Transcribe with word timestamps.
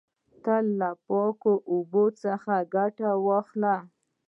تل 0.43 0.65
له 0.81 0.89
پاکو 1.07 1.53
اوبو 1.71 2.05
څخه 2.23 2.53
ګټه 2.75 3.09
واخلی. 3.25 3.75